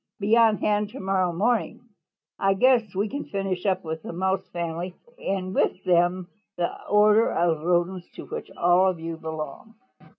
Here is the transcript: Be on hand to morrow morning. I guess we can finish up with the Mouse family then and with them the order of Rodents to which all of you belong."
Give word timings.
Be 0.19 0.35
on 0.35 0.57
hand 0.57 0.89
to 0.89 0.99
morrow 0.99 1.31
morning. 1.31 1.87
I 2.39 2.55
guess 2.55 2.95
we 2.95 3.07
can 3.07 3.23
finish 3.25 3.67
up 3.67 3.83
with 3.83 4.01
the 4.01 4.11
Mouse 4.11 4.47
family 4.47 4.95
then 5.19 5.25
and 5.27 5.53
with 5.53 5.83
them 5.83 6.27
the 6.57 6.69
order 6.87 7.31
of 7.31 7.61
Rodents 7.63 8.09
to 8.15 8.25
which 8.25 8.49
all 8.57 8.89
of 8.89 8.99
you 8.99 9.15
belong." 9.15 9.75